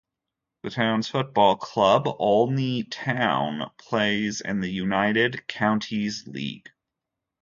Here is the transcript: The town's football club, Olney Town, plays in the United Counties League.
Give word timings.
The 0.63 0.71
town's 0.71 1.09
football 1.09 1.57
club, 1.57 2.07
Olney 2.17 2.83
Town, 2.85 3.69
plays 3.77 4.41
in 4.43 4.59
the 4.59 4.71
United 4.71 5.47
Counties 5.47 6.23
League. 6.27 6.71